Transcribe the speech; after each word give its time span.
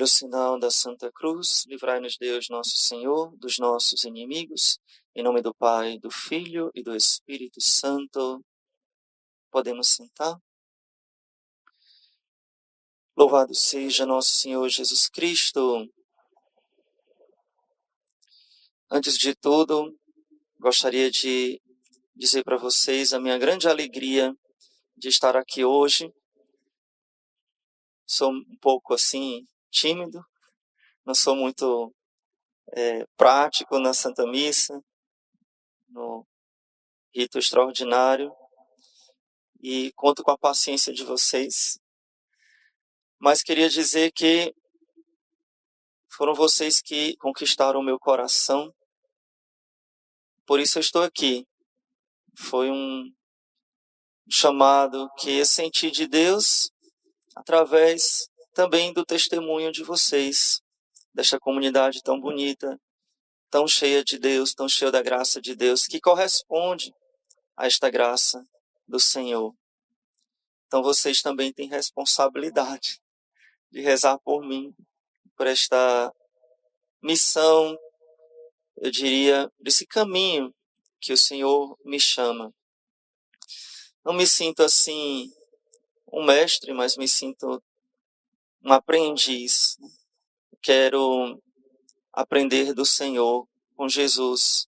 Pelo 0.00 0.08
sinal 0.08 0.58
da 0.58 0.70
Santa 0.70 1.12
Cruz, 1.12 1.66
livrai-nos 1.66 2.16
Deus, 2.16 2.48
nosso 2.48 2.78
Senhor, 2.78 3.36
dos 3.36 3.58
nossos 3.58 4.04
inimigos, 4.04 4.78
em 5.14 5.22
nome 5.22 5.42
do 5.42 5.54
Pai, 5.54 5.98
do 5.98 6.10
Filho 6.10 6.70
e 6.74 6.82
do 6.82 6.96
Espírito 6.96 7.60
Santo. 7.60 8.42
Podemos 9.50 9.88
sentar? 9.88 10.40
Louvado 13.14 13.54
seja 13.54 14.06
nosso 14.06 14.30
Senhor 14.30 14.66
Jesus 14.70 15.06
Cristo. 15.06 15.86
Antes 18.90 19.18
de 19.18 19.34
tudo, 19.34 19.94
gostaria 20.58 21.10
de 21.10 21.60
dizer 22.16 22.42
para 22.42 22.56
vocês 22.56 23.12
a 23.12 23.20
minha 23.20 23.36
grande 23.36 23.68
alegria 23.68 24.34
de 24.96 25.10
estar 25.10 25.36
aqui 25.36 25.62
hoje. 25.62 26.10
Sou 28.06 28.32
um 28.32 28.56
pouco 28.62 28.94
assim 28.94 29.46
tímido, 29.70 30.24
não 31.04 31.14
sou 31.14 31.34
muito 31.34 31.94
é, 32.72 33.06
prático 33.16 33.78
na 33.78 33.92
Santa 33.92 34.26
Missa, 34.26 34.82
no 35.88 36.26
rito 37.14 37.38
extraordinário, 37.38 38.32
e 39.60 39.92
conto 39.92 40.22
com 40.22 40.30
a 40.30 40.38
paciência 40.38 40.92
de 40.92 41.04
vocês. 41.04 41.78
Mas 43.18 43.42
queria 43.42 43.68
dizer 43.68 44.12
que 44.12 44.54
foram 46.08 46.34
vocês 46.34 46.80
que 46.80 47.16
conquistaram 47.16 47.80
o 47.80 47.84
meu 47.84 47.98
coração, 47.98 48.74
por 50.46 50.58
isso 50.58 50.78
eu 50.78 50.80
estou 50.80 51.02
aqui. 51.02 51.46
Foi 52.36 52.70
um 52.70 53.12
chamado 54.28 55.10
que 55.18 55.38
eu 55.38 55.46
senti 55.46 55.90
de 55.90 56.06
Deus 56.06 56.70
através 57.36 58.29
também 58.60 58.92
do 58.92 59.06
testemunho 59.06 59.72
de 59.72 59.82
vocês, 59.82 60.60
desta 61.14 61.40
comunidade 61.40 62.02
tão 62.02 62.20
bonita, 62.20 62.78
tão 63.48 63.66
cheia 63.66 64.04
de 64.04 64.18
Deus, 64.18 64.52
tão 64.52 64.68
cheia 64.68 64.90
da 64.90 65.00
graça 65.00 65.40
de 65.40 65.54
Deus, 65.54 65.86
que 65.86 65.98
corresponde 65.98 66.94
a 67.56 67.66
esta 67.66 67.88
graça 67.88 68.44
do 68.86 69.00
Senhor. 69.00 69.54
Então 70.66 70.82
vocês 70.82 71.22
também 71.22 71.50
têm 71.54 71.70
responsabilidade 71.70 73.00
de 73.70 73.80
rezar 73.80 74.18
por 74.18 74.44
mim, 74.44 74.74
por 75.34 75.46
esta 75.46 76.12
missão, 77.02 77.78
eu 78.76 78.90
diria, 78.90 79.50
desse 79.58 79.86
caminho 79.86 80.54
que 81.00 81.14
o 81.14 81.16
Senhor 81.16 81.78
me 81.82 81.98
chama. 81.98 82.52
Não 84.04 84.12
me 84.12 84.26
sinto 84.26 84.62
assim 84.62 85.32
um 86.12 86.22
mestre, 86.26 86.74
mas 86.74 86.98
me 86.98 87.08
sinto 87.08 87.62
um 88.64 88.72
aprendiz. 88.72 89.78
Quero 90.62 91.40
aprender 92.12 92.74
do 92.74 92.84
Senhor 92.84 93.46
com 93.76 93.88
Jesus. 93.88 94.66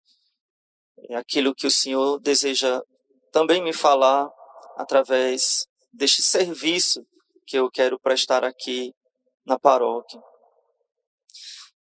É 1.09 1.15
aquilo 1.15 1.55
que 1.55 1.65
o 1.65 1.71
Senhor 1.71 2.19
deseja 2.19 2.81
também 3.31 3.63
me 3.63 3.73
falar 3.73 4.29
através 4.75 5.67
deste 5.91 6.21
serviço 6.21 7.05
que 7.45 7.57
eu 7.57 7.69
quero 7.71 7.99
prestar 7.99 8.43
aqui 8.43 8.93
na 9.45 9.57
paróquia. 9.57 10.21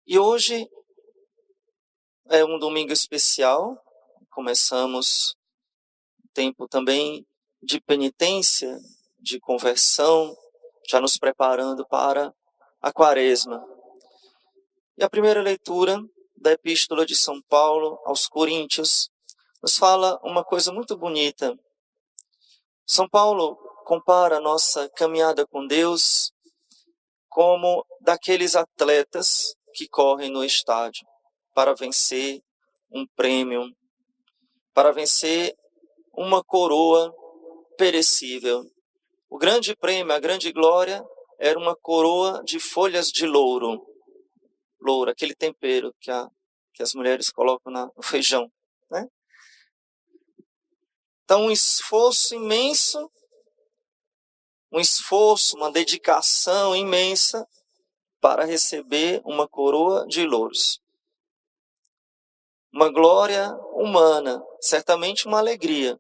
E 0.05 0.19
hoje 0.19 0.69
é 2.29 2.43
um 2.43 2.59
domingo 2.59 2.91
especial. 2.91 3.81
Começamos 4.29 5.37
tempo 6.33 6.67
também 6.67 7.25
de 7.61 7.79
penitência, 7.79 8.77
de 9.17 9.39
conversão, 9.39 10.35
já 10.87 10.99
nos 10.99 11.17
preparando 11.17 11.85
para 11.87 12.33
a 12.81 12.91
quaresma. 12.91 13.65
E 14.97 15.03
a 15.03 15.09
primeira 15.09 15.41
leitura 15.41 16.01
da 16.35 16.51
Epístola 16.51 17.05
de 17.05 17.15
São 17.15 17.41
Paulo 17.49 17.99
aos 18.05 18.27
Coríntios 18.27 19.09
nos 19.61 19.77
fala 19.77 20.19
uma 20.23 20.43
coisa 20.43 20.71
muito 20.71 20.97
bonita. 20.97 21.57
São 22.85 23.09
Paulo 23.09 23.55
compara 23.83 24.37
a 24.37 24.41
nossa 24.41 24.87
caminhada 24.89 25.45
com 25.47 25.65
Deus 25.65 26.31
como 27.29 27.85
daqueles 27.99 28.55
atletas 28.55 29.55
que 29.73 29.87
correm 29.87 30.29
no 30.29 30.43
estádio 30.43 31.05
para 31.53 31.73
vencer 31.73 32.41
um 32.91 33.05
prêmio, 33.15 33.75
para 34.73 34.91
vencer 34.91 35.55
uma 36.13 36.43
coroa 36.43 37.13
perecível. 37.77 38.63
O 39.29 39.37
grande 39.37 39.75
prêmio, 39.75 40.13
a 40.13 40.19
grande 40.19 40.51
glória, 40.51 41.03
era 41.39 41.57
uma 41.57 41.75
coroa 41.75 42.43
de 42.43 42.59
folhas 42.59 43.07
de 43.07 43.25
louro. 43.25 43.85
Louro, 44.79 45.11
aquele 45.11 45.35
tempero 45.35 45.93
que, 45.99 46.11
a, 46.11 46.27
que 46.73 46.83
as 46.83 46.93
mulheres 46.93 47.29
colocam 47.29 47.71
na, 47.71 47.89
no 47.95 48.03
feijão. 48.03 48.49
Né? 48.89 49.07
Então, 51.23 51.45
um 51.45 51.51
esforço 51.51 52.35
imenso, 52.35 53.11
um 54.71 54.79
esforço, 54.79 55.57
uma 55.57 55.71
dedicação 55.71 56.75
imensa 56.75 57.47
para 58.21 58.45
receber 58.45 59.21
uma 59.25 59.47
coroa 59.47 60.05
de 60.07 60.25
louros. 60.25 60.79
Uma 62.71 62.89
glória 62.91 63.53
humana, 63.73 64.43
certamente 64.59 65.27
uma 65.27 65.39
alegria, 65.39 65.99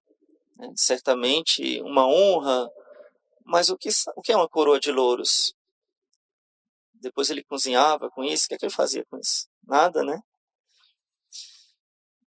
né? 0.57 0.71
certamente 0.75 1.81
uma 1.81 2.05
honra, 2.07 2.69
mas 3.45 3.69
o 3.69 3.77
que, 3.77 3.89
o 4.15 4.21
que 4.21 4.31
é 4.31 4.35
uma 4.35 4.49
coroa 4.49 4.79
de 4.79 4.91
louros? 4.91 5.53
Depois 6.93 7.29
ele 7.29 7.43
cozinhava 7.43 8.09
com 8.09 8.23
isso, 8.23 8.45
o 8.45 8.47
que, 8.49 8.55
é 8.55 8.57
que 8.57 8.65
ele 8.65 8.73
fazia 8.73 9.05
com 9.05 9.17
isso? 9.17 9.47
Nada, 9.63 10.03
né? 10.03 10.19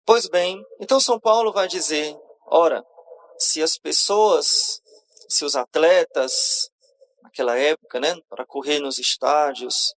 Pois 0.06 0.28
bem, 0.30 0.64
então 0.80 1.00
São 1.00 1.20
Paulo 1.20 1.52
vai 1.52 1.68
dizer: 1.68 2.16
ora, 2.46 2.84
se 3.38 3.62
as 3.62 3.78
pessoas, 3.78 4.82
se 5.28 5.44
os 5.44 5.56
atletas, 5.56 6.70
naquela 7.22 7.58
época, 7.58 8.00
né, 8.00 8.16
para 8.30 8.46
correr 8.46 8.80
nos 8.80 9.00
estádios, 9.00 9.94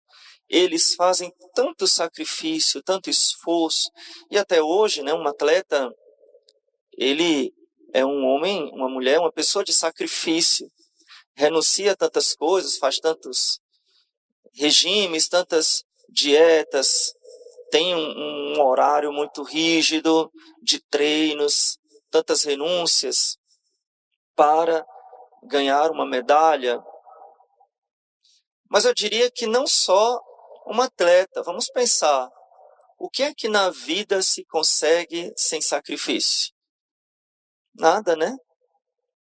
eles 0.48 0.94
fazem 0.94 1.32
tanto 1.54 1.86
sacrifício, 1.86 2.82
tanto 2.82 3.08
esforço, 3.08 3.90
e 4.30 4.36
até 4.36 4.60
hoje, 4.60 5.02
né, 5.02 5.14
um 5.14 5.26
atleta, 5.28 5.94
ele 6.92 7.54
é 7.92 8.04
um 8.04 8.24
homem, 8.26 8.70
uma 8.72 8.88
mulher, 8.88 9.20
uma 9.20 9.32
pessoa 9.32 9.64
de 9.64 9.72
sacrifício. 9.72 10.70
Renuncia 11.40 11.92
a 11.92 11.96
tantas 11.96 12.34
coisas, 12.34 12.76
faz 12.76 13.00
tantos 13.00 13.62
regimes, 14.52 15.26
tantas 15.26 15.82
dietas, 16.06 17.14
tem 17.70 17.94
um, 17.94 18.58
um 18.58 18.60
horário 18.60 19.10
muito 19.10 19.42
rígido 19.42 20.30
de 20.62 20.78
treinos, 20.90 21.78
tantas 22.10 22.42
renúncias 22.42 23.38
para 24.36 24.84
ganhar 25.44 25.90
uma 25.90 26.04
medalha. 26.04 26.78
Mas 28.68 28.84
eu 28.84 28.92
diria 28.92 29.30
que 29.30 29.46
não 29.46 29.66
só 29.66 30.20
um 30.66 30.78
atleta, 30.82 31.42
vamos 31.42 31.70
pensar, 31.70 32.30
o 32.98 33.08
que 33.08 33.22
é 33.22 33.32
que 33.32 33.48
na 33.48 33.70
vida 33.70 34.20
se 34.20 34.44
consegue 34.44 35.32
sem 35.38 35.62
sacrifício? 35.62 36.52
Nada, 37.74 38.14
né? 38.14 38.36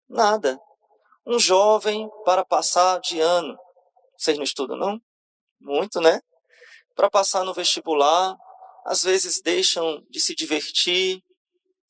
Nada. 0.07 0.57
Um 1.25 1.39
jovem 1.39 2.09
para 2.23 2.45
passar 2.45 2.99
de 2.99 3.19
ano. 3.19 3.57
Vocês 4.17 4.37
não 4.37 4.43
estudam, 4.43 4.77
não? 4.77 5.01
Muito, 5.59 5.99
né? 5.99 6.21
Para 6.95 7.09
passar 7.09 7.43
no 7.43 7.53
vestibular, 7.53 8.37
às 8.85 9.03
vezes 9.03 9.41
deixam 9.41 10.05
de 10.09 10.19
se 10.19 10.35
divertir, 10.35 11.23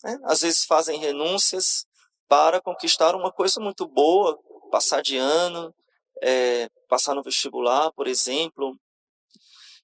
né? 0.04 0.18
às 0.24 0.42
vezes 0.42 0.66
fazem 0.66 0.98
renúncias 0.98 1.86
para 2.28 2.62
conquistar 2.62 3.16
uma 3.16 3.32
coisa 3.32 3.60
muito 3.60 3.88
boa, 3.88 4.40
passar 4.72 5.02
de 5.02 5.18
ano, 5.18 5.74
é, 6.22 6.70
passar 6.88 7.14
no 7.14 7.24
vestibular, 7.24 7.92
por 7.92 8.08
exemplo. 8.08 8.78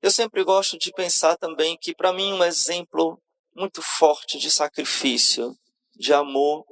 Eu 0.01 0.09
sempre 0.09 0.43
gosto 0.43 0.77
de 0.77 0.91
pensar 0.91 1.37
também 1.37 1.77
que, 1.77 1.93
para 1.93 2.13
mim, 2.13 2.33
um 2.33 2.43
exemplo 2.43 3.21
muito 3.55 3.81
forte 3.81 4.39
de 4.39 4.49
sacrifício 4.49 5.55
de 5.95 6.13
amor 6.13 6.65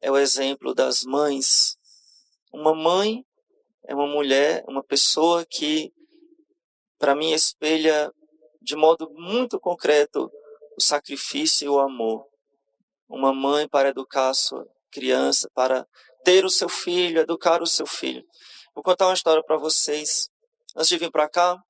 é 0.00 0.10
o 0.10 0.16
exemplo 0.16 0.74
das 0.74 1.04
mães. 1.04 1.77
Uma 2.58 2.74
mãe 2.74 3.24
é 3.84 3.94
uma 3.94 4.08
mulher, 4.08 4.64
uma 4.66 4.82
pessoa 4.82 5.46
que, 5.46 5.94
para 6.98 7.14
mim, 7.14 7.30
espelha 7.30 8.12
de 8.60 8.74
modo 8.74 9.08
muito 9.12 9.60
concreto 9.60 10.28
o 10.76 10.82
sacrifício 10.82 11.66
e 11.66 11.68
o 11.68 11.78
amor. 11.78 12.26
Uma 13.08 13.32
mãe 13.32 13.68
para 13.68 13.90
educar 13.90 14.30
a 14.30 14.34
sua 14.34 14.68
criança, 14.90 15.48
para 15.54 15.86
ter 16.24 16.44
o 16.44 16.50
seu 16.50 16.68
filho, 16.68 17.20
educar 17.20 17.62
o 17.62 17.66
seu 17.66 17.86
filho. 17.86 18.26
Vou 18.74 18.82
contar 18.82 19.06
uma 19.06 19.14
história 19.14 19.44
para 19.44 19.56
vocês. 19.56 20.28
Antes 20.74 20.88
de 20.88 20.98
vir 20.98 21.12
para 21.12 21.28
cá, 21.28 21.62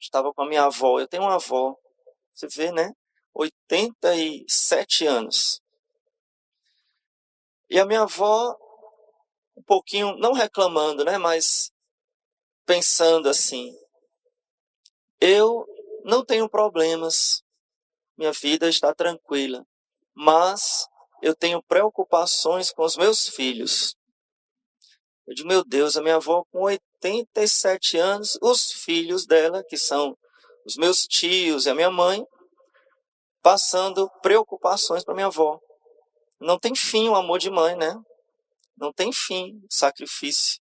estava 0.00 0.32
com 0.32 0.40
a 0.40 0.48
minha 0.48 0.64
avó. 0.64 0.98
Eu 0.98 1.06
tenho 1.06 1.24
uma 1.24 1.34
avó, 1.34 1.76
você 2.32 2.46
vê, 2.46 2.72
né? 2.72 2.94
87 3.34 5.06
anos. 5.06 5.60
E 7.68 7.78
a 7.78 7.84
minha 7.84 8.00
avó, 8.00 8.56
pouquinho, 9.72 10.14
não 10.18 10.34
reclamando, 10.34 11.02
né, 11.02 11.16
mas 11.16 11.72
pensando 12.66 13.26
assim: 13.26 13.74
eu 15.18 15.64
não 16.04 16.22
tenho 16.22 16.46
problemas, 16.46 17.42
minha 18.18 18.32
vida 18.32 18.68
está 18.68 18.94
tranquila, 18.94 19.64
mas 20.14 20.86
eu 21.22 21.34
tenho 21.34 21.62
preocupações 21.62 22.70
com 22.70 22.84
os 22.84 22.98
meus 22.98 23.28
filhos. 23.28 23.96
Eu 25.26 25.34
digo, 25.34 25.48
meu 25.48 25.64
Deus, 25.64 25.96
a 25.96 26.02
minha 26.02 26.16
avó 26.16 26.44
com 26.52 26.64
87 26.64 27.96
anos, 27.96 28.36
os 28.42 28.72
filhos 28.72 29.24
dela, 29.24 29.64
que 29.66 29.78
são 29.78 30.14
os 30.66 30.76
meus 30.76 31.06
tios 31.06 31.64
e 31.64 31.70
a 31.70 31.74
minha 31.74 31.90
mãe, 31.90 32.22
passando 33.40 34.10
preocupações 34.20 35.02
para 35.02 35.14
minha 35.14 35.28
avó. 35.28 35.58
Não 36.38 36.58
tem 36.58 36.74
fim 36.74 37.08
o 37.08 37.14
amor 37.14 37.38
de 37.38 37.48
mãe, 37.48 37.74
né? 37.74 37.96
Não 38.76 38.92
tem 38.92 39.12
fim 39.12 39.58
o 39.58 39.66
sacrifício. 39.70 40.60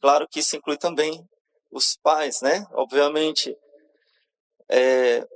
Claro 0.00 0.28
que 0.28 0.40
isso 0.40 0.56
inclui 0.56 0.76
também 0.76 1.26
os 1.70 1.96
pais, 1.96 2.40
né? 2.40 2.66
Obviamente. 2.72 3.56
É... 4.68 5.26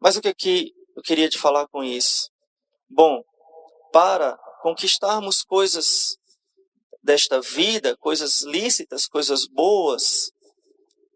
Mas 0.00 0.16
o 0.16 0.20
que, 0.20 0.34
que 0.34 0.74
eu 0.96 1.02
queria 1.02 1.28
te 1.28 1.38
falar 1.38 1.66
com 1.68 1.82
isso? 1.82 2.30
Bom, 2.88 3.22
para 3.92 4.36
conquistarmos 4.62 5.42
coisas 5.42 6.18
desta 7.02 7.40
vida, 7.40 7.96
coisas 7.96 8.42
lícitas, 8.42 9.06
coisas 9.06 9.46
boas, 9.46 10.32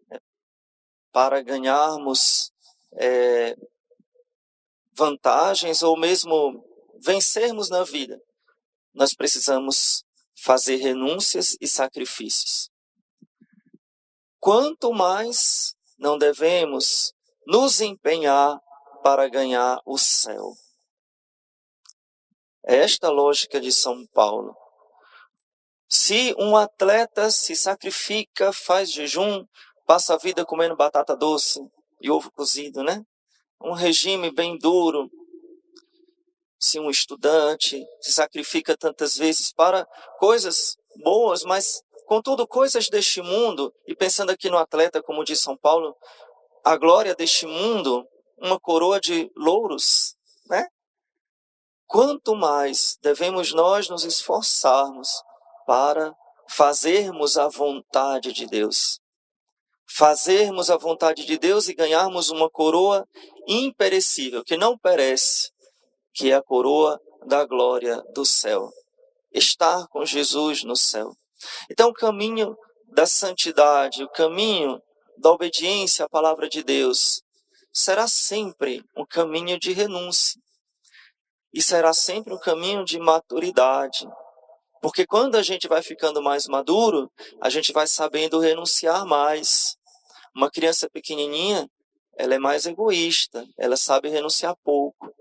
né? 0.09 0.19
para 1.11 1.41
ganharmos 1.41 2.51
é, 2.93 3.55
vantagens 4.93 5.81
ou 5.81 5.97
mesmo 5.97 6.63
vencermos 6.99 7.69
na 7.69 7.83
vida, 7.83 8.21
nós 8.93 9.13
precisamos 9.13 10.03
fazer 10.35 10.75
renúncias 10.77 11.57
e 11.59 11.67
sacrifícios. 11.67 12.69
Quanto 14.39 14.91
mais 14.93 15.75
não 15.97 16.17
devemos 16.17 17.13
nos 17.47 17.81
empenhar 17.81 18.59
para 19.03 19.27
ganhar 19.27 19.81
o 19.85 19.97
céu. 19.97 20.53
É 22.65 22.77
esta 22.77 23.09
lógica 23.09 23.59
de 23.59 23.71
São 23.71 24.05
Paulo. 24.07 24.55
Se 25.89 26.33
um 26.39 26.55
atleta 26.55 27.29
se 27.29 27.55
sacrifica, 27.55 28.51
faz 28.53 28.91
jejum, 28.91 29.45
passa 29.85 30.15
a 30.15 30.17
vida 30.17 30.45
comendo 30.45 30.75
batata 30.75 31.15
doce 31.15 31.59
e 32.01 32.09
ovo 32.09 32.31
cozido, 32.31 32.83
né? 32.83 33.05
Um 33.61 33.73
regime 33.73 34.31
bem 34.31 34.57
duro, 34.57 35.09
se 36.63 36.79
um 36.79 36.89
estudante 36.89 37.85
se 37.99 38.13
sacrifica 38.13 38.77
tantas 38.77 39.17
vezes 39.17 39.51
para 39.51 39.85
coisas 40.17 40.77
boas, 41.03 41.43
mas 41.43 41.83
contudo 42.05 42.47
coisas 42.47 42.87
deste 42.87 43.21
mundo, 43.21 43.73
e 43.85 43.93
pensando 43.93 44.29
aqui 44.29 44.49
no 44.49 44.57
atleta, 44.57 45.03
como 45.03 45.25
diz 45.25 45.41
São 45.41 45.57
Paulo, 45.57 45.93
a 46.63 46.77
glória 46.77 47.13
deste 47.15 47.45
mundo, 47.45 48.07
uma 48.37 48.57
coroa 48.57 48.99
de 48.99 49.29
louros, 49.35 50.15
né? 50.47 50.67
Quanto 51.85 52.33
mais 52.33 52.97
devemos 53.01 53.53
nós 53.53 53.89
nos 53.89 54.05
esforçarmos 54.05 55.09
para 55.67 56.15
fazermos 56.49 57.37
a 57.37 57.49
vontade 57.49 58.31
de 58.31 58.47
Deus. 58.47 59.01
Fazermos 59.85 60.69
a 60.69 60.77
vontade 60.77 61.25
de 61.25 61.37
Deus 61.37 61.67
e 61.67 61.73
ganharmos 61.73 62.29
uma 62.29 62.49
coroa 62.49 63.05
imperecível, 63.47 64.43
que 64.43 64.55
não 64.55 64.77
perece, 64.77 65.52
que 66.13 66.31
é 66.31 66.35
a 66.35 66.41
coroa 66.41 66.99
da 67.25 67.45
glória 67.45 68.01
do 68.13 68.25
céu. 68.25 68.71
Estar 69.31 69.87
com 69.87 70.05
Jesus 70.05 70.63
no 70.63 70.75
céu. 70.75 71.11
Então, 71.69 71.89
o 71.89 71.93
caminho 71.93 72.55
da 72.87 73.05
santidade, 73.05 74.03
o 74.03 74.09
caminho 74.09 74.81
da 75.17 75.31
obediência 75.31 76.05
à 76.05 76.09
palavra 76.09 76.47
de 76.47 76.63
Deus, 76.63 77.23
será 77.71 78.07
sempre 78.07 78.83
um 78.95 79.05
caminho 79.05 79.59
de 79.59 79.73
renúncia. 79.73 80.39
E 81.51 81.61
será 81.61 81.93
sempre 81.93 82.33
um 82.33 82.39
caminho 82.39 82.83
de 82.83 82.99
maturidade. 82.99 84.07
Porque 84.81 85.05
quando 85.05 85.35
a 85.35 85.41
gente 85.41 85.67
vai 85.67 85.81
ficando 85.81 86.21
mais 86.21 86.45
maduro, 86.47 87.11
a 87.39 87.49
gente 87.49 87.71
vai 87.71 87.87
sabendo 87.87 88.39
renunciar 88.39 89.05
mais. 89.05 89.77
Uma 90.35 90.49
criança 90.49 90.89
pequenininha, 90.89 91.69
ela 92.17 92.35
é 92.35 92.39
mais 92.39 92.65
egoísta, 92.65 93.47
ela 93.57 93.77
sabe 93.77 94.09
renunciar 94.09 94.55
pouco. 94.63 95.13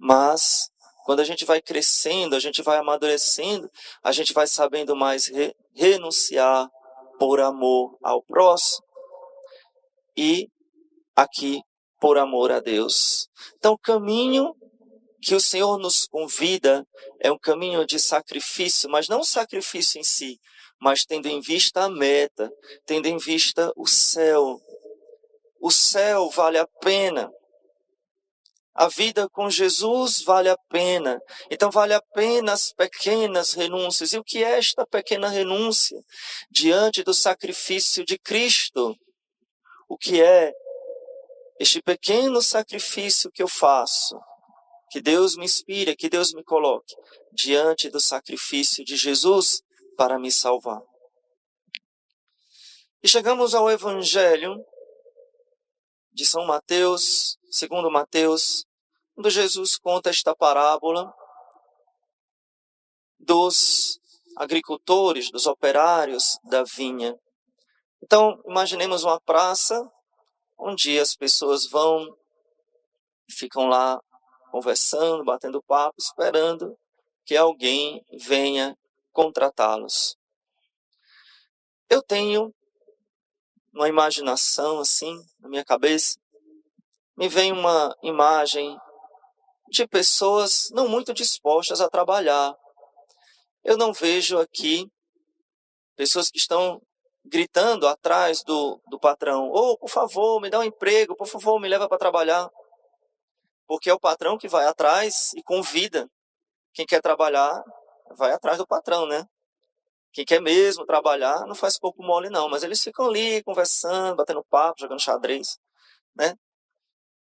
Mas 0.00 0.70
quando 1.04 1.20
a 1.20 1.24
gente 1.24 1.44
vai 1.44 1.60
crescendo, 1.60 2.34
a 2.34 2.40
gente 2.40 2.62
vai 2.62 2.78
amadurecendo, 2.78 3.70
a 4.02 4.12
gente 4.12 4.32
vai 4.32 4.46
sabendo 4.46 4.96
mais 4.96 5.26
re 5.26 5.54
renunciar 5.74 6.68
por 7.18 7.38
amor 7.40 7.96
ao 8.02 8.22
próximo 8.22 8.84
e 10.16 10.48
aqui 11.14 11.62
por 12.00 12.16
amor 12.18 12.50
a 12.50 12.60
Deus. 12.60 13.28
Então, 13.58 13.74
o 13.74 13.78
caminho 13.78 14.54
que 15.20 15.34
o 15.34 15.40
Senhor 15.40 15.78
nos 15.78 16.06
convida 16.06 16.86
é 17.20 17.30
um 17.30 17.38
caminho 17.38 17.84
de 17.84 17.98
sacrifício, 17.98 18.88
mas 18.88 19.06
não 19.06 19.22
sacrifício 19.22 20.00
em 20.00 20.04
si, 20.04 20.40
mas 20.80 21.04
tendo 21.04 21.26
em 21.26 21.40
vista 21.40 21.82
a 21.84 21.90
meta, 21.90 22.50
tendo 22.86 23.06
em 23.06 23.18
vista 23.18 23.70
o 23.76 23.86
céu. 23.86 24.58
O 25.60 25.70
céu 25.70 26.30
vale 26.30 26.56
a 26.56 26.66
pena. 26.80 27.30
A 28.74 28.88
vida 28.88 29.28
com 29.28 29.50
Jesus 29.50 30.22
vale 30.22 30.48
a 30.48 30.56
pena. 30.68 31.20
Então, 31.50 31.70
vale 31.70 31.92
a 31.92 32.00
pena 32.14 32.52
as 32.52 32.72
pequenas 32.72 33.52
renúncias. 33.52 34.12
E 34.12 34.18
o 34.18 34.24
que 34.24 34.44
é 34.44 34.58
esta 34.58 34.86
pequena 34.86 35.28
renúncia 35.28 35.98
diante 36.50 37.02
do 37.02 37.12
sacrifício 37.12 38.04
de 38.04 38.18
Cristo? 38.18 38.96
O 39.88 39.96
que 39.98 40.22
é 40.22 40.52
este 41.58 41.82
pequeno 41.82 42.40
sacrifício 42.40 43.30
que 43.30 43.42
eu 43.42 43.48
faço? 43.48 44.18
Que 44.90 45.00
Deus 45.00 45.36
me 45.36 45.44
inspire, 45.44 45.96
que 45.96 46.08
Deus 46.08 46.32
me 46.32 46.42
coloque 46.42 46.94
diante 47.32 47.90
do 47.90 48.00
sacrifício 48.00 48.84
de 48.84 48.96
Jesus 48.96 49.62
para 49.96 50.18
me 50.18 50.32
salvar. 50.32 50.80
E 53.02 53.08
chegamos 53.08 53.54
ao 53.54 53.70
Evangelho 53.70 54.64
de 56.20 56.26
São 56.26 56.44
Mateus, 56.44 57.38
segundo 57.50 57.90
Mateus, 57.90 58.66
quando 59.14 59.30
Jesus 59.30 59.78
conta 59.78 60.10
esta 60.10 60.36
parábola 60.36 61.10
dos 63.18 63.98
agricultores, 64.36 65.30
dos 65.30 65.46
operários 65.46 66.38
da 66.44 66.62
vinha. 66.62 67.18
Então, 68.02 68.38
imaginemos 68.46 69.02
uma 69.02 69.18
praça 69.18 69.90
onde 70.58 70.98
as 70.98 71.16
pessoas 71.16 71.66
vão, 71.66 72.14
ficam 73.30 73.66
lá 73.66 73.98
conversando, 74.50 75.24
batendo 75.24 75.62
papo, 75.62 75.94
esperando 75.98 76.78
que 77.24 77.34
alguém 77.34 78.04
venha 78.12 78.76
contratá-los. 79.10 80.18
Eu 81.88 82.02
tenho 82.02 82.54
uma 83.72 83.88
imaginação 83.88 84.80
assim 84.80 85.20
na 85.38 85.48
minha 85.48 85.64
cabeça, 85.64 86.18
me 87.16 87.28
vem 87.28 87.52
uma 87.52 87.96
imagem 88.02 88.78
de 89.68 89.86
pessoas 89.86 90.70
não 90.72 90.88
muito 90.88 91.12
dispostas 91.12 91.80
a 91.80 91.88
trabalhar. 91.88 92.56
Eu 93.62 93.76
não 93.76 93.92
vejo 93.92 94.38
aqui 94.38 94.90
pessoas 95.94 96.30
que 96.30 96.38
estão 96.38 96.80
gritando 97.24 97.86
atrás 97.86 98.42
do, 98.42 98.80
do 98.88 98.98
patrão: 98.98 99.50
Ô, 99.50 99.72
oh, 99.72 99.78
por 99.78 99.90
favor, 99.90 100.40
me 100.40 100.50
dá 100.50 100.58
um 100.58 100.64
emprego, 100.64 101.14
por 101.14 101.26
favor, 101.26 101.60
me 101.60 101.68
leva 101.68 101.88
para 101.88 101.98
trabalhar. 101.98 102.50
Porque 103.66 103.88
é 103.88 103.94
o 103.94 104.00
patrão 104.00 104.36
que 104.36 104.48
vai 104.48 104.66
atrás 104.66 105.32
e 105.34 105.42
convida. 105.42 106.10
Quem 106.72 106.86
quer 106.86 107.00
trabalhar, 107.00 107.62
vai 108.16 108.32
atrás 108.32 108.58
do 108.58 108.66
patrão, 108.66 109.06
né? 109.06 109.26
Quem 110.12 110.24
quer 110.24 110.40
mesmo 110.40 110.84
trabalhar, 110.84 111.46
não 111.46 111.54
faz 111.54 111.78
corpo 111.78 112.02
mole, 112.02 112.28
não. 112.28 112.48
Mas 112.48 112.62
eles 112.62 112.82
ficam 112.82 113.06
ali 113.06 113.42
conversando, 113.44 114.16
batendo 114.16 114.44
papo, 114.44 114.80
jogando 114.80 115.00
xadrez, 115.00 115.58
né? 116.14 116.36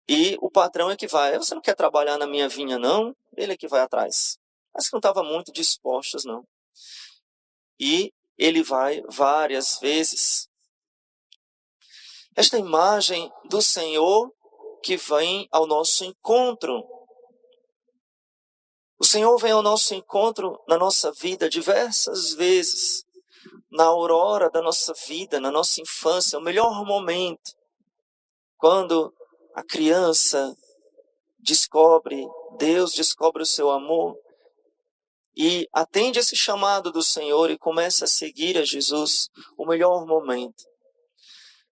E 0.09 0.37
o 0.41 0.51
patrão 0.51 0.91
é 0.91 0.97
que 0.97 1.07
vai. 1.07 1.37
Você 1.39 1.55
não 1.55 1.63
quer 1.63 1.77
trabalhar 1.77 2.19
na 2.19 2.27
minha 2.27 2.49
vinha, 2.49 2.79
não? 2.79 3.15
Ele 3.37 3.53
é 3.53 3.57
que 3.57 3.69
vai 3.69 3.81
atrás. 3.81 4.39
Mas 4.75 4.89
que 4.89 4.93
não 4.93 4.99
estava 4.99 5.23
muito 5.23 5.53
dispostos, 5.53 6.25
não. 6.25 6.45
E 7.79 8.13
ele 8.37 8.63
vai 8.63 9.03
várias 9.09 9.79
vezes. 9.79 10.49
Esta 12.35 12.59
imagem 12.59 13.31
do 13.45 13.61
Senhor 13.61 14.33
que 14.83 14.97
vem 14.97 15.47
ao 15.53 15.67
nosso 15.67 16.05
encontro. 16.05 16.83
O 19.01 19.05
Senhor 19.07 19.35
vem 19.39 19.53
ao 19.53 19.63
nosso 19.63 19.95
encontro 19.95 20.61
na 20.69 20.77
nossa 20.77 21.11
vida 21.11 21.49
diversas 21.49 22.35
vezes. 22.35 23.03
Na 23.73 23.85
aurora 23.85 24.51
da 24.51 24.61
nossa 24.61 24.93
vida, 24.93 25.41
na 25.41 25.51
nossa 25.51 25.81
infância, 25.81 26.39
o 26.39 26.43
melhor 26.43 26.85
momento. 26.85 27.57
Quando 28.59 29.11
a 29.55 29.63
criança 29.63 30.55
descobre, 31.39 32.29
Deus 32.59 32.93
descobre 32.93 33.43
o 33.43 33.47
seu 33.47 33.71
amor 33.71 34.19
e 35.35 35.67
atende 35.73 36.19
esse 36.19 36.37
chamado 36.37 36.93
do 36.93 37.03
Senhor 37.03 37.51
e 37.51 37.57
começa 37.57 38.05
a 38.05 38.09
seguir 38.09 38.59
a 38.59 38.65
Jesus, 38.67 39.31
o 39.57 39.65
melhor 39.65 40.05
momento. 40.05 40.65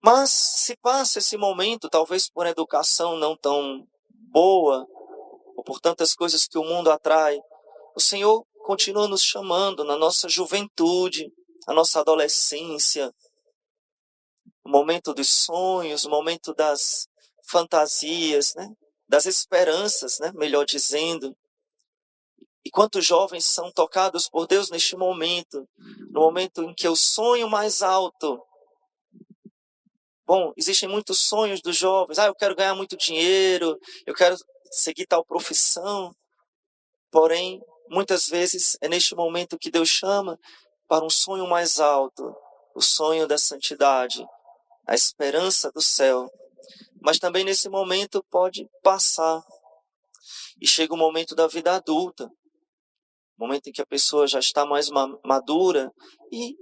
Mas 0.02 0.30
se 0.30 0.76
passa 0.76 1.20
esse 1.20 1.36
momento, 1.36 1.88
talvez 1.88 2.28
por 2.28 2.46
educação 2.46 3.16
não 3.16 3.36
tão 3.36 3.86
boa, 4.10 4.88
ou 5.62 5.64
por 5.64 5.80
tantas 5.80 6.12
coisas 6.12 6.48
que 6.48 6.58
o 6.58 6.64
mundo 6.64 6.90
atrai, 6.90 7.40
o 7.94 8.00
Senhor 8.00 8.44
continua 8.64 9.06
nos 9.06 9.22
chamando 9.22 9.84
na 9.84 9.96
nossa 9.96 10.28
juventude, 10.28 11.32
na 11.68 11.72
nossa 11.72 12.00
adolescência, 12.00 13.14
o 14.64 14.68
momento 14.68 15.14
dos 15.14 15.28
sonhos, 15.28 16.04
o 16.04 16.10
momento 16.10 16.52
das 16.52 17.06
fantasias, 17.44 18.54
né? 18.56 18.68
das 19.08 19.24
esperanças, 19.26 20.18
né? 20.18 20.32
melhor 20.34 20.64
dizendo. 20.64 21.32
E 22.64 22.70
quantos 22.70 23.04
jovens 23.04 23.44
são 23.44 23.70
tocados 23.70 24.28
por 24.28 24.48
Deus 24.48 24.68
neste 24.68 24.96
momento, 24.96 25.68
no 26.10 26.22
momento 26.22 26.64
em 26.64 26.74
que 26.74 26.88
o 26.88 26.96
sonho 26.96 27.48
mais 27.48 27.82
alto. 27.82 28.40
Bom, 30.26 30.52
existem 30.56 30.88
muitos 30.88 31.20
sonhos 31.20 31.60
dos 31.60 31.76
jovens. 31.76 32.18
Ah, 32.18 32.26
eu 32.26 32.34
quero 32.34 32.56
ganhar 32.56 32.74
muito 32.74 32.96
dinheiro, 32.96 33.78
eu 34.06 34.14
quero 34.14 34.36
seguir 34.72 35.06
tal 35.06 35.24
profissão. 35.24 36.14
Porém, 37.10 37.60
muitas 37.88 38.26
vezes 38.26 38.76
é 38.80 38.88
neste 38.88 39.14
momento 39.14 39.58
que 39.58 39.70
Deus 39.70 39.88
chama 39.88 40.38
para 40.88 41.04
um 41.04 41.10
sonho 41.10 41.46
mais 41.46 41.78
alto, 41.78 42.34
o 42.74 42.80
sonho 42.80 43.26
da 43.26 43.38
santidade, 43.38 44.26
a 44.86 44.94
esperança 44.94 45.70
do 45.70 45.80
céu. 45.80 46.28
Mas 47.00 47.18
também 47.18 47.44
nesse 47.44 47.68
momento 47.68 48.24
pode 48.30 48.68
passar. 48.82 49.42
E 50.60 50.66
chega 50.66 50.94
o 50.94 50.96
momento 50.96 51.34
da 51.34 51.46
vida 51.46 51.74
adulta, 51.74 52.30
momento 53.36 53.68
em 53.68 53.72
que 53.72 53.82
a 53.82 53.86
pessoa 53.86 54.26
já 54.26 54.38
está 54.38 54.64
mais 54.64 54.88
madura 55.24 55.92
e 56.30 56.56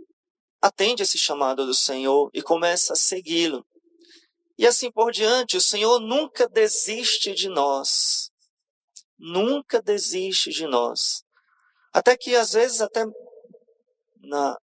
atende 0.62 1.02
esse 1.02 1.18
chamado 1.18 1.66
do 1.66 1.74
Senhor 1.74 2.30
e 2.32 2.42
começa 2.42 2.94
a 2.94 2.96
segui-lo. 2.96 3.66
E 4.60 4.66
assim 4.66 4.92
por 4.92 5.10
diante, 5.10 5.56
o 5.56 5.60
Senhor 5.60 5.98
nunca 5.98 6.46
desiste 6.46 7.32
de 7.32 7.48
nós. 7.48 8.30
Nunca 9.18 9.80
desiste 9.80 10.50
de 10.50 10.66
nós. 10.66 11.24
Até 11.94 12.14
que 12.14 12.36
às 12.36 12.52
vezes 12.52 12.82
até 12.82 13.06
na, 14.18 14.58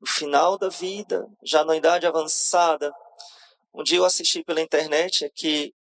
no 0.00 0.06
final 0.08 0.56
da 0.56 0.70
vida, 0.70 1.28
já 1.44 1.62
na 1.62 1.76
idade 1.76 2.06
avançada, 2.06 2.90
um 3.74 3.82
dia 3.82 3.98
eu 3.98 4.06
assisti 4.06 4.42
pela 4.42 4.62
internet 4.62 5.26
aqui 5.26 5.74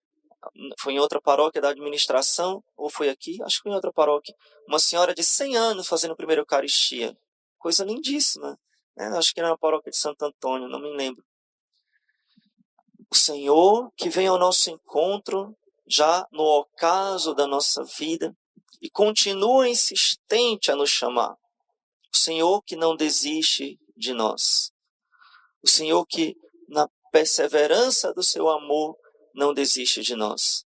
foi 0.79 0.95
em 0.95 0.99
outra 0.99 1.21
paróquia 1.21 1.61
da 1.61 1.69
administração, 1.69 2.65
ou 2.79 2.89
foi 2.89 3.11
aqui, 3.11 3.43
acho 3.43 3.57
que 3.59 3.65
foi 3.65 3.73
em 3.73 3.75
outra 3.75 3.93
paróquia, 3.93 4.35
uma 4.67 4.79
senhora 4.79 5.15
de 5.15 5.23
100 5.23 5.57
anos 5.57 5.87
fazendo 5.87 6.13
a 6.13 6.17
primeira 6.17 6.41
Eucaristia. 6.41 7.15
Coisa 7.59 7.85
lindíssima. 7.85 8.59
Né? 8.97 9.07
Acho 9.19 9.35
que 9.35 9.41
era 9.41 9.51
na 9.51 9.59
paróquia 9.59 9.91
de 9.91 9.99
Santo 9.99 10.25
Antônio, 10.25 10.67
não 10.67 10.81
me 10.81 10.97
lembro. 10.97 11.23
O 13.14 13.16
Senhor 13.16 13.92
que 13.97 14.09
vem 14.09 14.26
ao 14.26 14.37
nosso 14.37 14.68
encontro, 14.71 15.56
já 15.87 16.26
no 16.33 16.42
ocaso 16.42 17.33
da 17.33 17.47
nossa 17.47 17.85
vida, 17.85 18.37
e 18.83 18.90
continua 18.90 19.68
insistente 19.68 20.73
a 20.73 20.75
nos 20.75 20.90
chamar. 20.90 21.37
O 22.12 22.16
Senhor 22.16 22.61
que 22.62 22.75
não 22.75 22.97
desiste 22.97 23.78
de 23.97 24.12
nós. 24.12 24.73
O 25.62 25.68
Senhor 25.68 26.04
que, 26.06 26.37
na 26.68 26.88
perseverança 27.12 28.12
do 28.12 28.21
seu 28.21 28.49
amor, 28.49 28.97
não 29.33 29.54
desiste 29.54 30.02
de 30.02 30.16
nós. 30.16 30.64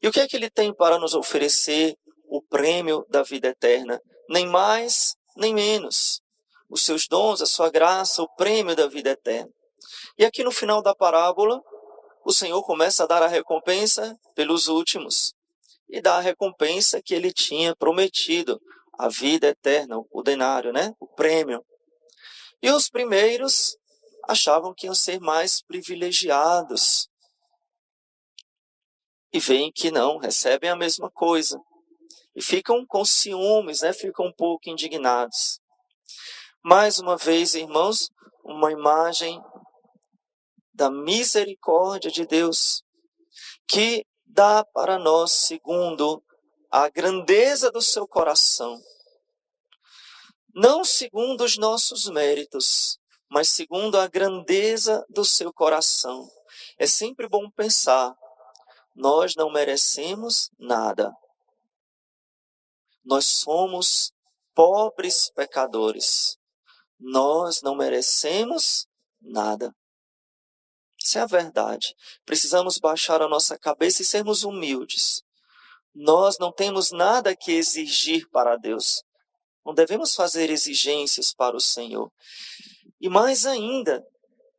E 0.00 0.08
o 0.08 0.10
que 0.10 0.20
é 0.20 0.26
que 0.26 0.34
ele 0.34 0.48
tem 0.48 0.72
para 0.72 0.98
nos 0.98 1.12
oferecer? 1.12 1.94
O 2.26 2.40
prêmio 2.40 3.04
da 3.10 3.22
vida 3.22 3.48
eterna. 3.48 4.00
Nem 4.30 4.46
mais, 4.46 5.14
nem 5.36 5.52
menos. 5.52 6.22
Os 6.70 6.86
seus 6.86 7.06
dons, 7.06 7.42
a 7.42 7.46
sua 7.46 7.68
graça, 7.68 8.22
o 8.22 8.34
prêmio 8.34 8.74
da 8.74 8.86
vida 8.86 9.10
eterna. 9.10 9.52
E 10.16 10.24
aqui 10.24 10.42
no 10.42 10.50
final 10.50 10.80
da 10.80 10.94
parábola, 10.94 11.62
o 12.24 12.32
Senhor 12.32 12.62
começa 12.64 13.04
a 13.04 13.06
dar 13.06 13.22
a 13.22 13.26
recompensa 13.26 14.18
pelos 14.34 14.68
últimos. 14.68 15.34
E 15.88 16.00
dá 16.00 16.16
a 16.16 16.20
recompensa 16.20 17.02
que 17.02 17.14
ele 17.14 17.32
tinha 17.32 17.76
prometido, 17.76 18.60
a 18.98 19.08
vida 19.08 19.48
eterna, 19.48 19.96
o 20.10 20.22
denário, 20.22 20.72
né? 20.72 20.94
O 21.00 21.06
prêmio. 21.06 21.64
E 22.62 22.70
os 22.70 22.88
primeiros 22.88 23.76
achavam 24.28 24.72
que 24.72 24.86
iam 24.86 24.94
ser 24.94 25.20
mais 25.20 25.60
privilegiados, 25.62 27.10
e 29.32 29.40
veem 29.40 29.72
que 29.72 29.90
não, 29.90 30.18
recebem 30.18 30.68
a 30.68 30.76
mesma 30.76 31.10
coisa. 31.10 31.58
E 32.36 32.42
ficam 32.42 32.84
com 32.84 33.04
ciúmes, 33.04 33.80
né? 33.80 33.92
ficam 33.92 34.26
um 34.26 34.32
pouco 34.32 34.68
indignados. 34.68 35.58
Mais 36.62 36.98
uma 36.98 37.16
vez, 37.16 37.54
irmãos, 37.54 38.10
uma 38.44 38.70
imagem 38.70 39.42
da 40.72 40.90
misericórdia 40.90 42.10
de 42.10 42.26
Deus, 42.26 42.82
que 43.68 44.04
dá 44.24 44.64
para 44.64 44.98
nós 44.98 45.32
segundo 45.32 46.22
a 46.70 46.88
grandeza 46.88 47.70
do 47.70 47.82
seu 47.82 48.06
coração. 48.06 48.80
Não 50.54 50.84
segundo 50.84 51.44
os 51.44 51.56
nossos 51.56 52.08
méritos, 52.08 52.98
mas 53.30 53.48
segundo 53.48 53.98
a 53.98 54.06
grandeza 54.06 55.04
do 55.08 55.24
seu 55.24 55.52
coração. 55.52 56.28
É 56.78 56.86
sempre 56.86 57.28
bom 57.28 57.50
pensar 57.50 58.14
nós 58.94 59.34
não 59.34 59.50
merecemos 59.50 60.50
nada. 60.58 61.12
Nós 63.04 63.26
somos 63.26 64.12
pobres 64.54 65.30
pecadores. 65.30 66.36
Nós 66.98 67.62
não 67.62 67.74
merecemos 67.74 68.86
nada. 69.20 69.74
Isso 71.02 71.18
é 71.18 71.20
a 71.22 71.26
verdade. 71.26 71.94
Precisamos 72.24 72.78
baixar 72.78 73.20
a 73.22 73.28
nossa 73.28 73.58
cabeça 73.58 74.02
e 74.02 74.04
sermos 74.04 74.44
humildes. 74.44 75.22
Nós 75.94 76.38
não 76.38 76.52
temos 76.52 76.90
nada 76.90 77.36
que 77.36 77.52
exigir 77.52 78.28
para 78.30 78.56
Deus. 78.56 79.02
Não 79.64 79.74
devemos 79.74 80.14
fazer 80.14 80.50
exigências 80.50 81.34
para 81.34 81.56
o 81.56 81.60
Senhor. 81.60 82.10
E 83.00 83.08
mais 83.08 83.46
ainda, 83.46 84.02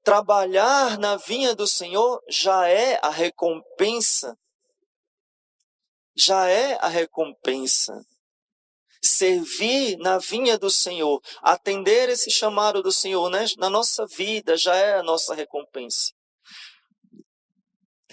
Trabalhar 0.04 1.00
na 1.00 1.16
vinha 1.16 1.56
do 1.56 1.66
Senhor 1.66 2.22
já 2.30 2.68
é 2.68 3.00
a 3.02 3.10
recompensa. 3.10 4.38
Já 6.14 6.50
é 6.50 6.74
a 6.82 6.90
recompensa. 6.90 8.06
Servir 9.02 9.98
na 10.00 10.18
vinha 10.18 10.58
do 10.58 10.70
Senhor, 10.70 11.22
atender 11.42 12.10
esse 12.10 12.30
chamado 12.30 12.84
do 12.84 12.92
Senhor 12.92 13.30
né? 13.30 13.46
na 13.58 13.70
nossa 13.70 14.06
vida 14.06 14.58
já 14.58 14.76
é 14.76 14.96
a 14.96 15.04
nossa 15.04 15.34
recompensa. 15.34 16.12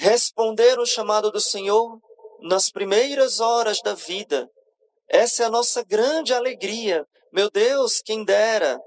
Responder 0.01 0.79
o 0.79 0.87
chamado 0.87 1.31
do 1.31 1.39
Senhor 1.39 2.01
nas 2.41 2.71
primeiras 2.71 3.39
horas 3.39 3.83
da 3.83 3.93
vida, 3.93 4.49
essa 5.07 5.43
é 5.43 5.47
a 5.47 5.51
nossa 5.51 5.85
grande 5.85 6.33
alegria. 6.33 7.07
Meu 7.31 7.51
Deus, 7.51 8.01
quem 8.01 8.25
dera 8.25 8.81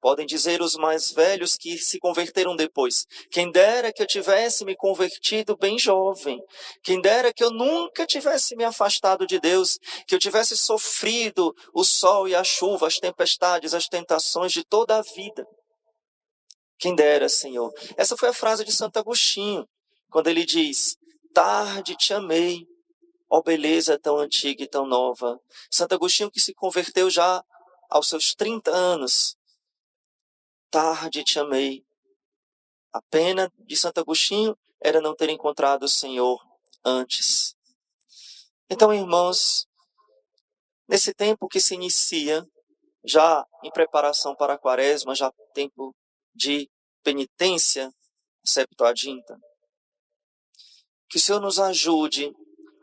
Podem 0.00 0.26
dizer 0.26 0.62
os 0.62 0.74
mais 0.74 1.12
velhos 1.12 1.54
que 1.54 1.76
se 1.76 1.98
converteram 1.98 2.56
depois. 2.56 3.04
Quem 3.30 3.52
dera 3.52 3.92
que 3.92 4.02
eu 4.02 4.06
tivesse 4.06 4.64
me 4.64 4.74
convertido 4.74 5.56
bem 5.56 5.78
jovem. 5.78 6.40
Quem 6.82 7.00
dera 7.00 7.32
que 7.32 7.44
eu 7.44 7.50
nunca 7.52 8.04
tivesse 8.04 8.56
me 8.56 8.64
afastado 8.64 9.24
de 9.26 9.38
Deus. 9.38 9.78
Que 10.08 10.14
eu 10.14 10.18
tivesse 10.18 10.56
sofrido 10.56 11.54
o 11.72 11.84
sol 11.84 12.26
e 12.26 12.34
a 12.34 12.42
chuva, 12.42 12.88
as 12.88 12.96
tempestades, 12.96 13.74
as 13.74 13.86
tentações 13.86 14.50
de 14.50 14.64
toda 14.64 14.96
a 14.96 15.02
vida. 15.02 15.46
Quem 16.82 16.96
dera, 16.96 17.28
Senhor. 17.28 17.72
Essa 17.96 18.16
foi 18.16 18.30
a 18.30 18.32
frase 18.32 18.64
de 18.64 18.72
Santo 18.72 18.98
Agostinho, 18.98 19.68
quando 20.10 20.26
ele 20.26 20.44
diz: 20.44 20.98
Tarde 21.32 21.94
te 21.94 22.12
amei, 22.12 22.66
ó 23.30 23.40
beleza 23.40 23.96
tão 23.96 24.18
antiga 24.18 24.64
e 24.64 24.66
tão 24.66 24.84
nova. 24.84 25.40
Santo 25.70 25.94
Agostinho 25.94 26.28
que 26.28 26.40
se 26.40 26.52
converteu 26.52 27.08
já 27.08 27.40
aos 27.88 28.08
seus 28.08 28.34
30 28.34 28.72
anos, 28.72 29.36
tarde 30.72 31.22
te 31.22 31.38
amei. 31.38 31.86
A 32.92 33.00
pena 33.00 33.48
de 33.60 33.76
Santo 33.76 34.00
Agostinho 34.00 34.58
era 34.80 35.00
não 35.00 35.14
ter 35.14 35.30
encontrado 35.30 35.84
o 35.84 35.88
Senhor 35.88 36.44
antes. 36.84 37.54
Então, 38.68 38.92
irmãos, 38.92 39.68
nesse 40.88 41.14
tempo 41.14 41.46
que 41.46 41.60
se 41.60 41.76
inicia, 41.76 42.44
já 43.04 43.46
em 43.62 43.70
preparação 43.70 44.34
para 44.34 44.54
a 44.54 44.58
quaresma, 44.58 45.14
já 45.14 45.32
tempo 45.54 45.94
de 46.34 46.68
penitência, 47.02 47.92
Septuaginta, 48.44 49.38
que 51.08 51.16
o 51.16 51.20
Senhor 51.20 51.40
nos 51.40 51.58
ajude 51.58 52.32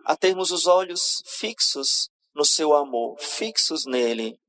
a 0.05 0.15
termos 0.15 0.51
os 0.51 0.67
olhos 0.67 1.21
fixos 1.25 2.09
no 2.33 2.45
seu 2.45 2.73
amor, 2.73 3.19
fixos 3.19 3.85
nele, 3.85 4.39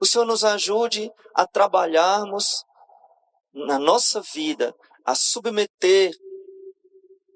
o 0.00 0.06
Senhor 0.06 0.24
nos 0.24 0.44
ajude 0.44 1.10
a 1.34 1.46
trabalharmos 1.46 2.64
na 3.52 3.78
nossa 3.78 4.20
vida, 4.20 4.74
a 5.04 5.14
submeter 5.14 6.14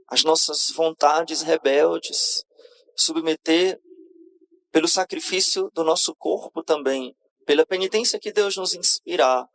as 0.09 0.25
nossas 0.25 0.71
vontades 0.73 1.41
rebeldes, 1.41 2.45
submeter 2.97 3.81
pelo 4.71 4.89
sacrifício 4.89 5.71
do 5.73 5.85
nosso 5.85 6.15
corpo 6.17 6.63
também, 6.63 7.17
pela 7.47 7.65
penitência 7.65 8.19
que 8.19 8.33
Deus 8.33 8.57
nos 8.57 8.75
inspirar, 8.75 9.49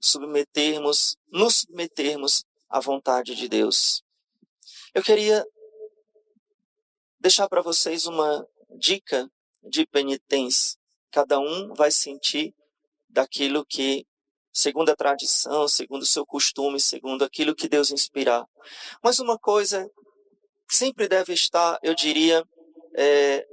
submetermos, 0.00 1.16
nos 1.30 1.60
submetermos 1.60 2.44
à 2.68 2.80
vontade 2.80 3.34
de 3.34 3.48
Deus. 3.48 4.02
Eu 4.94 5.02
queria 5.02 5.44
deixar 7.18 7.48
para 7.48 7.62
vocês 7.62 8.06
uma 8.06 8.46
dica 8.78 9.30
de 9.62 9.86
penitência. 9.86 10.78
Cada 11.10 11.38
um 11.38 11.72
vai 11.74 11.90
sentir 11.90 12.54
daquilo 13.08 13.64
que, 13.64 14.06
segundo 14.52 14.90
a 14.90 14.96
tradição, 14.96 15.66
segundo 15.68 16.02
o 16.02 16.06
seu 16.06 16.26
costume, 16.26 16.80
segundo 16.80 17.24
aquilo 17.24 17.54
que 17.54 17.68
Deus 17.68 17.90
inspirar. 17.90 18.44
Mas 19.02 19.18
uma 19.18 19.38
coisa 19.38 19.90
sempre 20.68 21.08
deve 21.08 21.32
estar, 21.32 21.78
eu 21.82 21.94
diria, 21.94 22.44
é, 22.96 23.46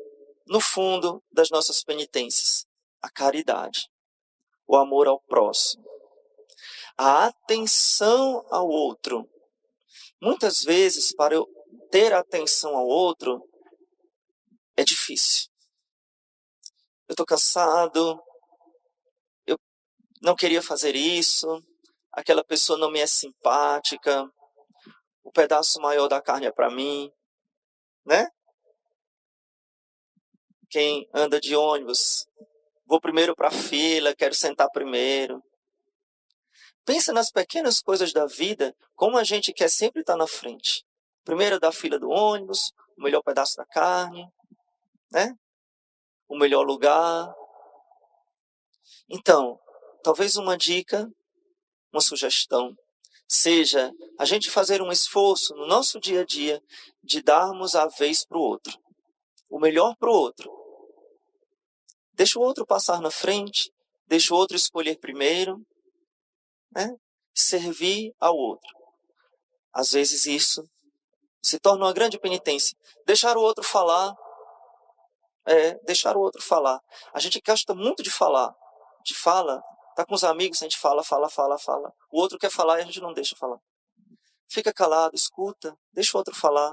no 0.48 0.60
fundo 0.60 1.24
das 1.32 1.50
nossas 1.50 1.84
penitências: 1.84 2.66
a 3.02 3.10
caridade, 3.10 3.90
o 4.68 4.76
amor 4.76 5.08
ao 5.08 5.20
próximo, 5.22 5.86
a 6.98 7.26
atenção 7.26 8.46
ao 8.50 8.68
outro. 8.68 9.30
Muitas 10.22 10.64
vezes, 10.64 11.14
para 11.16 11.36
eu 11.36 11.48
ter 11.90 12.14
atenção 12.14 12.76
ao 12.76 12.86
outro, 12.86 13.48
é 14.78 14.84
difícil. 14.84 15.50
Eu 17.08 17.14
estou 17.14 17.26
cansado, 17.26 18.22
eu 19.46 19.58
não 20.22 20.36
queria 20.36 20.62
fazer 20.62 20.96
isso, 20.96 21.62
aquela 22.12 22.44
pessoa 22.44 22.80
não 22.80 22.92
me 22.92 23.00
é 23.00 23.08
simpática, 23.08 24.32
o 25.24 25.32
pedaço 25.32 25.82
maior 25.82 26.08
da 26.08 26.22
carne 26.22 26.48
é 26.48 26.52
para 26.52 26.70
mim, 26.70 27.12
né? 28.06 28.30
Quem 30.70 31.10
anda 31.14 31.40
de 31.40 31.56
ônibus, 31.56 32.26
vou 32.86 33.02
primeiro 33.02 33.36
para 33.36 33.50
a 33.50 33.52
fila, 33.52 34.16
quero 34.16 34.34
sentar 34.34 34.70
primeiro. 34.72 35.44
Pensa 36.86 37.14
nas 37.14 37.32
pequenas 37.32 37.80
coisas 37.80 38.12
da 38.12 38.26
vida, 38.26 38.76
como 38.96 39.18
a 39.18 39.24
gente 39.24 39.54
quer 39.54 39.70
sempre 39.70 40.02
estar 40.02 40.16
na 40.16 40.28
frente. 40.28 40.84
Primeiro 41.24 41.60
da 41.60 41.72
fila 41.72 42.00
do 42.00 42.10
ônibus, 42.10 42.74
o 42.98 43.04
melhor 43.04 43.22
pedaço 43.22 43.56
da 43.56 43.66
carne, 43.66 44.28
né? 45.12 45.36
O 46.28 46.38
melhor 46.38 46.64
lugar. 46.64 47.34
Então, 49.08 49.60
talvez 50.04 50.36
uma 50.38 50.58
dica, 50.58 51.08
uma 51.92 52.02
sugestão, 52.02 52.76
seja 53.28 53.92
a 54.18 54.26
gente 54.26 54.50
fazer 54.50 54.82
um 54.82 54.92
esforço 54.92 55.56
no 55.56 55.68
nosso 55.68 56.00
dia 56.00 56.22
a 56.22 56.26
dia 56.26 56.62
de 57.04 57.22
darmos 57.22 57.76
a 57.76 57.88
vez 57.88 58.26
para 58.26 58.38
o 58.38 58.42
outro, 58.42 58.78
o 59.50 59.60
melhor 59.60 59.96
para 59.98 60.10
o 60.10 60.14
outro. 60.14 60.52
Deixa 62.14 62.40
o 62.40 62.42
outro 62.42 62.66
passar 62.66 63.02
na 63.02 63.12
frente, 63.12 63.72
deixa 64.08 64.34
o 64.34 64.38
outro 64.38 64.56
escolher 64.58 65.00
primeiro, 65.00 65.66
né? 66.72 66.96
servir 67.34 68.14
ao 68.20 68.36
outro. 68.36 68.70
Às 69.74 69.92
vezes 69.92 70.26
isso 70.26 70.68
se 71.42 71.60
torna 71.60 71.86
uma 71.86 71.94
grande 71.94 72.20
penitência. 72.20 72.78
Deixar 73.06 73.38
o 73.38 73.42
outro 73.42 73.64
falar, 73.64 74.14
é, 75.46 75.74
deixar 75.86 76.16
o 76.16 76.20
outro 76.20 76.42
falar. 76.42 76.80
A 77.14 77.20
gente 77.20 77.42
gosta 77.42 77.74
muito 77.74 78.04
de 78.04 78.12
falar. 78.12 78.54
De 79.04 79.16
fala, 79.16 79.62
tá 79.96 80.06
com 80.06 80.14
os 80.14 80.24
amigos, 80.24 80.62
a 80.62 80.66
gente 80.66 80.78
fala, 80.78 81.04
fala, 81.04 81.30
fala, 81.30 81.58
fala. 81.58 81.92
O 82.12 82.20
outro 82.20 82.38
quer 82.38 82.52
falar 82.52 82.80
e 82.80 82.82
a 82.84 82.86
gente 82.86 83.02
não 83.02 83.14
deixa 83.14 83.36
falar. 83.36 83.60
Fica 84.48 84.74
calado, 84.74 85.16
escuta, 85.16 85.76
deixa 85.94 86.16
o 86.16 86.20
outro 86.20 86.36
falar. 86.36 86.72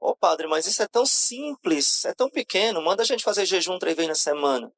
Ô 0.00 0.10
oh, 0.10 0.16
padre, 0.16 0.46
mas 0.46 0.64
isso 0.66 0.80
é 0.80 0.86
tão 0.86 1.04
simples, 1.04 2.04
é 2.04 2.14
tão 2.14 2.30
pequeno, 2.30 2.80
manda 2.80 3.02
a 3.02 3.06
gente 3.06 3.24
fazer 3.24 3.44
jejum 3.44 3.78
três 3.80 3.96
vezes 3.96 4.08
na 4.08 4.14
semana. 4.14 4.72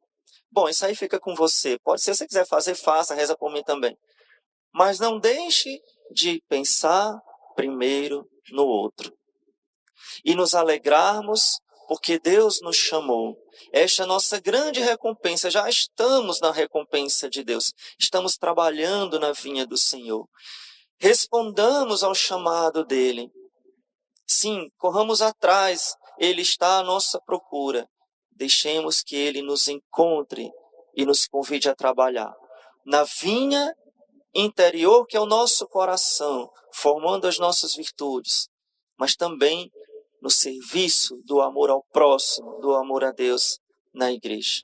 Bom, 0.51 0.67
isso 0.69 0.85
aí 0.85 0.97
fica 0.97 1.21
com 1.21 1.35
você. 1.35 1.79
Pode 1.79 2.01
ser, 2.01 2.15
se 2.15 2.19
você 2.19 2.27
quiser 2.27 2.47
fazer, 2.47 2.75
faça, 2.75 3.15
reza 3.15 3.37
por 3.37 3.53
mim 3.53 3.63
também. 3.63 3.97
Mas 4.73 4.99
não 4.99 5.19
deixe 5.19 5.81
de 6.13 6.43
pensar 6.49 7.19
primeiro 7.55 8.27
no 8.51 8.65
outro. 8.65 9.13
E 10.25 10.35
nos 10.35 10.55
alegrarmos 10.55 11.59
porque 11.91 12.21
Deus 12.21 12.61
nos 12.61 12.77
chamou. 12.77 13.37
Esta 13.73 14.03
é 14.03 14.05
a 14.05 14.07
nossa 14.07 14.39
grande 14.39 14.81
recompensa. 14.81 15.51
Já 15.51 15.69
estamos 15.69 16.41
na 16.41 16.53
recompensa 16.53 17.29
de 17.29 17.43
Deus. 17.43 17.73
Estamos 17.99 18.37
trabalhando 18.37 19.19
na 19.19 19.33
vinha 19.33 19.67
do 19.67 19.77
Senhor. 19.77 20.25
Respondamos 21.01 22.05
ao 22.05 22.15
chamado 22.15 22.85
dele. 22.85 23.29
Sim, 24.25 24.69
corramos 24.79 25.21
atrás. 25.21 25.97
Ele 26.17 26.43
está 26.43 26.79
à 26.79 26.85
nossa 26.85 27.21
procura. 27.21 27.89
Deixemos 28.31 29.03
que 29.03 29.17
ele 29.17 29.43
nos 29.43 29.67
encontre 29.67 30.49
e 30.95 31.05
nos 31.05 31.27
convide 31.27 31.69
a 31.69 31.75
trabalhar. 31.75 32.33
Na 32.87 33.03
vinha 33.03 33.75
interior 34.35 35.07
que 35.07 35.17
é 35.17 35.21
o 35.21 35.27
nosso 35.27 35.67
coração, 35.67 36.49
formando 36.73 37.27
as 37.27 37.39
nossas 37.39 37.75
virtudes, 37.75 38.49
mas 38.99 39.17
também 39.17 39.71
no 40.21 40.31
serviço 40.31 41.21
do 41.25 41.41
amor 41.41 41.71
ao 41.71 41.83
próximo, 41.93 42.61
do 42.61 42.75
amor 42.75 43.05
a 43.05 43.11
Deus 43.11 43.59
na 43.93 44.13
igreja. 44.13 44.63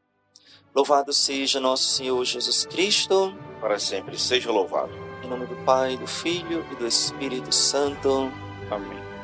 Louvado 0.75 1.13
seja 1.13 1.59
nosso 1.59 1.85
Senhor 1.85 2.23
Jesus 2.25 2.67
Cristo. 2.67 3.35
Para 3.61 3.79
sempre 3.79 4.19
seja 4.19 4.53
louvado. 4.53 4.93
Em 5.25 5.29
nome 5.29 5.47
do 5.47 5.57
Pai, 5.65 5.97
do 5.97 6.07
Filho 6.07 6.65
e 6.71 6.77
do 6.77 6.87
Espírito 6.87 7.51
Santo. 7.51 8.31
Amém. 8.71 9.16